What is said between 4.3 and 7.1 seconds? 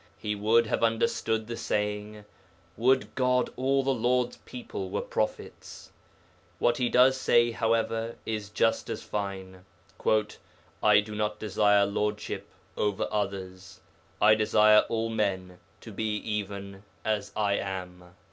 people were prophets.' What he